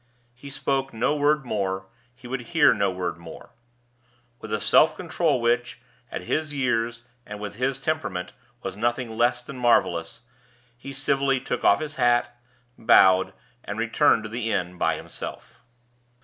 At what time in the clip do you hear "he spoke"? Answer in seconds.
0.33-0.95